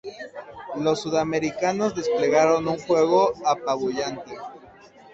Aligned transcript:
Los 0.77 1.03
sudamericanos 1.03 1.93
desplegaron 1.93 2.67
un 2.67 2.79
juego 2.79 3.33
apabullante. 3.45 4.35